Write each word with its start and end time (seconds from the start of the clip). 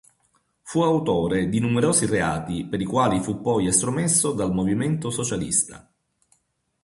Fu 0.63 0.81
autore 0.81 1.47
di 1.47 1.59
numerosi 1.59 2.07
reati 2.07 2.65
per 2.65 2.81
i 2.81 2.85
quali 2.85 3.19
fu 3.19 3.39
poi 3.39 3.67
estromesso 3.67 4.31
dal 4.31 4.51
movimento 4.51 5.11
socialista. 5.11 5.87